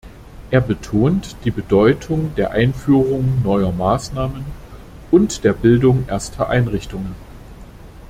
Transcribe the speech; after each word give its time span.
Er 0.49 0.61
betont 0.61 1.35
die 1.45 1.51
Bedeutung 1.51 2.33
der 2.35 2.49
Einführung 2.53 3.43
neuer 3.43 3.71
Maßnahmen 3.71 4.43
und 5.11 5.43
der 5.43 5.53
Bildung 5.53 6.05
erster 6.07 6.49
Einrichtungen. 6.49 7.13